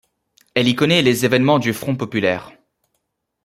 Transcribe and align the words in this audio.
Elle 0.55 0.67
y 0.67 0.73
connaît 0.73 1.03
les 1.03 1.25
événements 1.25 1.59
du 1.59 1.73
Front 1.73 1.95
populaire. 1.95 2.51